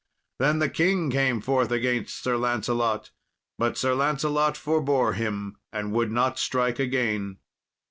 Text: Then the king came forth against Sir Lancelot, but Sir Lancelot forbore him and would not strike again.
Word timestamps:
Then 0.39 0.57
the 0.57 0.67
king 0.67 1.11
came 1.11 1.41
forth 1.41 1.69
against 1.69 2.23
Sir 2.23 2.35
Lancelot, 2.35 3.11
but 3.59 3.77
Sir 3.77 3.93
Lancelot 3.93 4.57
forbore 4.57 5.13
him 5.13 5.57
and 5.71 5.91
would 5.91 6.09
not 6.11 6.39
strike 6.39 6.79
again. 6.79 7.37